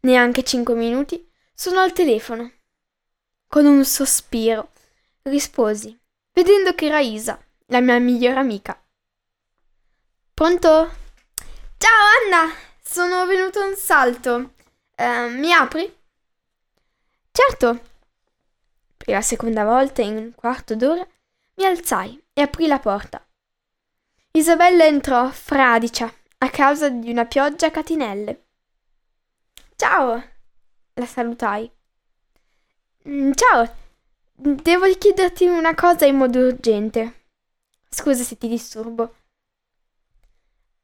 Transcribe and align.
Neanche 0.00 0.42
cinque 0.42 0.74
minuti 0.74 1.26
sono 1.54 1.80
al 1.80 1.94
telefono 1.94 2.52
con 3.48 3.64
un 3.64 3.86
sospiro, 3.86 4.72
risposi, 5.22 5.98
vedendo 6.30 6.74
che 6.74 6.84
era 6.84 7.00
Isa, 7.00 7.42
la 7.68 7.80
mia 7.80 7.98
migliore 7.98 8.38
amica. 8.38 8.78
Pronto? 10.34 10.90
Ciao 11.78 12.02
Anna, 12.26 12.52
sono 12.82 13.24
venuto 13.24 13.64
un 13.64 13.76
salto. 13.76 14.54
Uh, 14.96 15.28
mi 15.30 15.52
apri? 15.52 15.96
Certo. 17.30 17.80
Per 18.96 19.14
la 19.14 19.22
seconda 19.22 19.62
volta 19.62 20.02
in 20.02 20.16
un 20.16 20.34
quarto 20.34 20.74
d'ora 20.74 21.06
mi 21.54 21.64
alzai 21.64 22.20
e 22.32 22.42
aprì 22.42 22.66
la 22.66 22.80
porta. 22.80 23.24
Isabella 24.32 24.84
entrò 24.84 25.30
fradicia 25.30 26.12
a 26.38 26.50
causa 26.50 26.88
di 26.88 27.10
una 27.10 27.26
pioggia 27.26 27.68
a 27.68 27.70
catinelle. 27.70 28.46
Ciao, 29.76 30.20
la 30.94 31.06
salutai. 31.06 31.70
Mm, 33.08 33.30
ciao, 33.34 33.72
devo 34.32 34.92
chiederti 34.98 35.46
una 35.46 35.76
cosa 35.76 36.06
in 36.06 36.16
modo 36.16 36.40
urgente. 36.40 37.26
Scusa 37.88 38.24
se 38.24 38.36
ti 38.36 38.48
disturbo. 38.48 39.14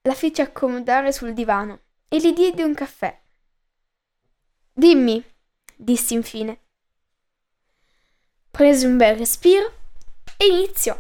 La 0.03 0.15
feci 0.15 0.41
accomodare 0.41 1.13
sul 1.13 1.35
divano 1.35 1.81
e 2.09 2.17
gli 2.19 2.33
diedi 2.33 2.63
un 2.63 2.75
caffè. 2.75 3.21
Dimmi, 4.73 5.23
dissi 5.77 6.15
infine. 6.15 6.61
Prese 8.51 8.87
un 8.87 8.97
bel 8.97 9.19
respiro 9.19 9.73
e 10.39 10.47
iniziò. 10.47 10.99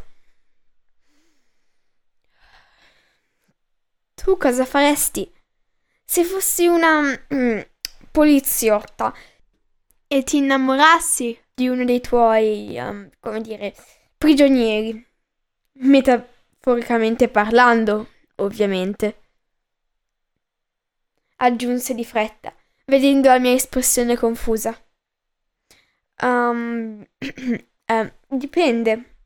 Tu 4.14 4.36
cosa 4.36 4.66
faresti 4.66 5.32
se 6.04 6.24
fossi 6.24 6.66
una 6.66 7.00
mm, 7.32 7.60
poliziotta 8.10 9.14
e 10.06 10.22
ti 10.24 10.38
innamorassi 10.38 11.40
di 11.54 11.68
uno 11.68 11.84
dei 11.84 12.00
tuoi, 12.00 12.76
um, 12.78 13.08
come 13.18 13.40
dire, 13.40 13.74
prigionieri. 14.18 15.06
Metaforicamente 15.82 17.28
parlando, 17.28 18.08
ovviamente. 18.42 19.22
Aggiunse 21.36 21.94
di 21.94 22.04
fretta, 22.04 22.54
vedendo 22.86 23.28
la 23.28 23.38
mia 23.38 23.52
espressione 23.52 24.16
confusa. 24.16 24.76
Um, 26.22 27.04
eh, 27.86 28.14
dipende. 28.28 29.16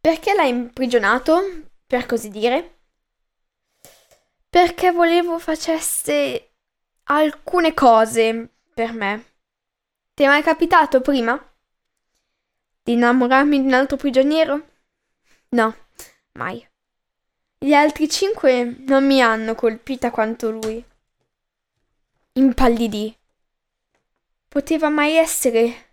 Perché 0.00 0.34
l'hai 0.34 0.48
imprigionato, 0.48 1.40
per 1.86 2.06
così 2.06 2.28
dire? 2.28 2.78
Perché 4.48 4.90
volevo 4.92 5.38
facesse 5.38 6.54
alcune 7.04 7.74
cose 7.74 8.48
per 8.74 8.92
me. 8.92 9.24
Ti 10.14 10.22
è 10.22 10.26
mai 10.26 10.42
capitato 10.42 11.00
prima? 11.00 11.38
Di 12.82 12.92
innamorarmi 12.92 13.60
di 13.60 13.66
un 13.66 13.74
altro 13.74 13.96
prigioniero? 13.96 14.68
No, 15.50 15.74
mai. 16.32 16.69
Gli 17.62 17.74
altri 17.74 18.08
cinque 18.08 18.76
non 18.86 19.06
mi 19.06 19.20
hanno 19.20 19.54
colpita 19.54 20.10
quanto 20.10 20.50
lui. 20.50 20.82
Impallidì. 22.32 23.14
Poteva 24.48 24.88
mai 24.88 25.16
essere 25.16 25.90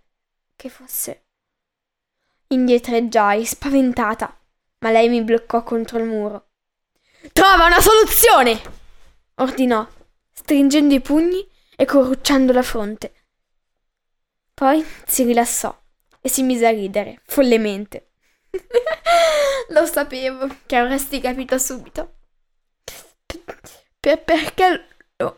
che 0.55 0.69
fosse. 0.69 1.25
Indietreggiai, 2.47 3.45
spaventata, 3.45 4.39
ma 4.79 4.91
lei 4.91 5.09
mi 5.09 5.22
bloccò 5.22 5.61
contro 5.63 5.97
il 5.97 6.05
muro. 6.05 6.51
Trova 7.33 7.66
una 7.66 7.81
soluzione! 7.81 8.61
ordinò, 9.35 9.85
stringendo 10.31 10.93
i 10.93 11.02
pugni 11.02 11.46
e 11.75 11.84
corrucciando 11.84 12.53
la 12.53 12.63
fronte. 12.63 13.13
Poi 14.53 14.85
si 15.05 15.25
rilassò 15.25 15.78
e 16.22 16.29
si 16.29 16.43
mise 16.43 16.66
a 16.66 16.72
ridere, 16.72 17.20
follemente. 17.25 18.07
Lo 19.70 19.86
sapevo 19.86 20.48
che 20.66 20.76
avresti 20.76 21.20
capito 21.20 21.58
subito. 21.58 22.16
Per 24.00 24.24
perché 24.24 24.88
lo, 25.18 25.38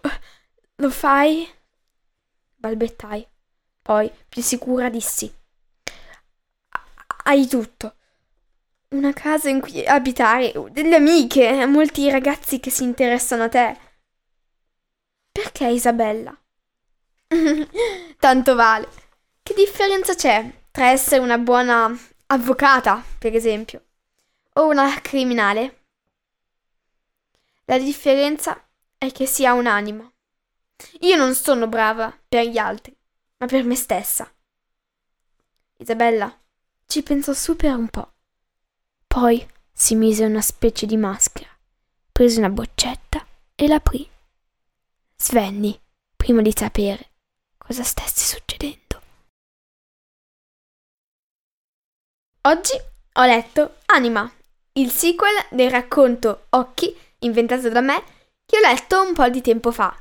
lo 0.76 0.90
fai? 0.90 1.48
balbettai. 2.56 3.28
Poi, 3.82 4.12
più 4.28 4.42
sicura, 4.42 4.90
dissi. 4.90 5.34
Hai 7.24 7.48
tutto. 7.48 7.96
Una 8.90 9.14
casa 9.14 9.50
in 9.50 9.62
cui 9.62 9.86
abitare, 9.86 10.52
delle 10.72 10.96
amiche, 10.96 11.66
molti 11.66 12.10
ragazzi 12.10 12.60
che 12.60 12.70
si 12.70 12.84
interessano 12.84 13.44
a 13.44 13.50
te. 13.50 13.78
Perché 15.32 15.68
Isabella? 15.68 16.36
Tanto 18.20 18.56
vale. 18.56 18.88
Che 19.42 19.54
differenza 19.54 20.16
c'è 20.16 20.66
tra 20.72 20.90
essere 20.90 21.22
una 21.22 21.38
buona 21.38 21.98
avvocata, 22.32 23.04
per 23.18 23.36
esempio, 23.36 23.86
o 24.54 24.68
una 24.68 25.00
criminale? 25.02 25.84
La 27.66 27.78
differenza 27.78 28.68
è 28.98 29.12
che 29.12 29.26
si 29.26 29.46
ha 29.46 29.54
un'anima. 29.54 30.12
Io 31.02 31.16
non 31.16 31.34
sono 31.36 31.68
brava 31.68 32.16
per 32.28 32.46
gli 32.46 32.58
altri, 32.58 32.96
ma 33.38 33.46
per 33.48 33.64
me 33.64 33.76
stessa. 33.76 34.32
Isabella 35.78 36.36
ci 36.86 37.04
pensò 37.04 37.34
su 37.34 37.56
per 37.56 37.76
un 37.76 37.88
po'. 37.88 38.14
Poi 39.08 39.48
si 39.72 39.96
mise 39.96 40.26
una 40.26 40.42
specie 40.42 40.86
di 40.86 40.98
maschera, 40.98 41.50
prese 42.12 42.40
una 42.40 42.50
boccetta 42.50 43.26
e 43.56 43.68
l'aprì. 43.68 44.08
Svenni 45.16 45.80
prima 46.16 46.42
di 46.42 46.54
sapere 46.56 47.12
cosa 47.58 47.84
stesse 47.84 48.36
succedendo. 48.36 48.89
Oggi 52.44 52.72
ho 53.16 53.26
letto 53.26 53.76
Anima, 53.88 54.32
il 54.74 54.92
sequel 54.92 55.34
del 55.50 55.70
racconto 55.70 56.46
Occhi, 56.52 56.96
inventato 57.20 57.68
da 57.68 57.82
me, 57.82 58.02
che 58.46 58.56
ho 58.56 58.62
letto 58.62 59.02
un 59.02 59.14
po' 59.14 59.28
di 59.28 59.42
tempo 59.42 59.74
fa. 59.74 59.94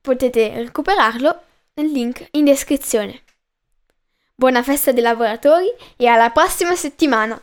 Potete 0.00 0.54
recuperarlo 0.54 1.42
nel 1.74 1.90
link 1.90 2.28
in 2.30 2.46
descrizione. 2.46 3.24
Buona 4.34 4.62
festa 4.62 4.90
dei 4.92 5.02
lavoratori 5.02 5.70
e 5.96 6.06
alla 6.06 6.30
prossima 6.30 6.74
settimana! 6.74 7.38